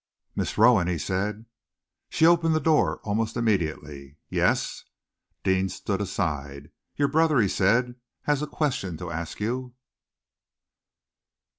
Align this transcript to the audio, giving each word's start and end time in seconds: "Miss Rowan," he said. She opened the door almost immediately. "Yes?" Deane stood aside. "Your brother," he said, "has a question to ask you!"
"Miss 0.35 0.57
Rowan," 0.57 0.87
he 0.87 0.97
said. 0.97 1.45
She 2.09 2.25
opened 2.25 2.55
the 2.55 2.59
door 2.59 2.97
almost 3.03 3.37
immediately. 3.37 4.17
"Yes?" 4.29 4.83
Deane 5.43 5.69
stood 5.69 6.01
aside. 6.01 6.71
"Your 6.95 7.07
brother," 7.07 7.39
he 7.39 7.47
said, 7.47 7.93
"has 8.23 8.41
a 8.41 8.47
question 8.47 8.97
to 8.97 9.11
ask 9.11 9.39
you!" 9.39 9.75